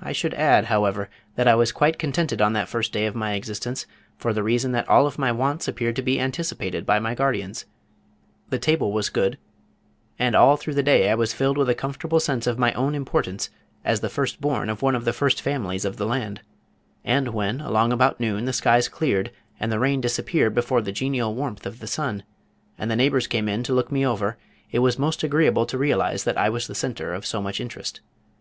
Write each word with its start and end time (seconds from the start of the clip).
I 0.00 0.12
should 0.12 0.32
add, 0.34 0.66
however, 0.66 1.08
that 1.34 1.48
I 1.48 1.56
was 1.56 1.72
quite 1.72 1.98
contented 1.98 2.40
on 2.40 2.52
that 2.52 2.68
first 2.68 2.92
day 2.92 3.06
of 3.06 3.16
my 3.16 3.32
existence 3.34 3.84
for 4.16 4.32
the 4.32 4.44
reason 4.44 4.70
that 4.70 4.88
all 4.88 5.08
of 5.08 5.18
my 5.18 5.32
wants 5.32 5.66
appeared 5.66 5.96
to 5.96 6.02
be 6.02 6.20
anticipated 6.20 6.86
by 6.86 7.00
my 7.00 7.16
guardians, 7.16 7.64
the 8.48 8.60
table 8.60 8.92
was 8.92 9.08
good, 9.08 9.38
and 10.20 10.36
all 10.36 10.56
through 10.56 10.74
the 10.74 10.84
day 10.84 11.10
I 11.10 11.16
was 11.16 11.32
filled 11.32 11.58
with 11.58 11.68
a 11.68 11.74
comfortable 11.74 12.20
sense 12.20 12.46
of 12.46 12.60
my 12.60 12.72
own 12.74 12.94
importance 12.94 13.50
as 13.84 13.98
the 13.98 14.08
first 14.08 14.40
born 14.40 14.68
of 14.70 14.82
one 14.82 14.94
of 14.94 15.04
the 15.04 15.12
first 15.12 15.42
families 15.42 15.84
of 15.84 15.96
the 15.96 16.06
land, 16.06 16.42
and 17.04 17.34
when 17.34 17.60
along 17.60 17.90
about 17.92 18.20
noon 18.20 18.44
the 18.44 18.52
skies 18.52 18.86
cleared, 18.86 19.32
and 19.58 19.72
the 19.72 19.80
rain 19.80 20.00
disappeared 20.00 20.54
before 20.54 20.80
the 20.80 20.92
genial 20.92 21.34
warmth 21.34 21.66
of 21.66 21.80
the 21.80 21.88
sun, 21.88 22.22
and 22.78 22.88
the 22.88 22.94
neighbors 22.94 23.26
came 23.26 23.48
in 23.48 23.64
to 23.64 23.74
look 23.74 23.90
me 23.90 24.06
over, 24.06 24.36
it 24.70 24.78
was 24.78 24.96
most 24.96 25.24
agreeable 25.24 25.66
to 25.66 25.76
realize 25.76 26.22
that 26.22 26.38
I 26.38 26.48
was 26.48 26.68
the 26.68 26.74
center 26.76 27.12
of 27.12 27.26
so 27.26 27.42
much 27.42 27.58
interest. 27.58 28.00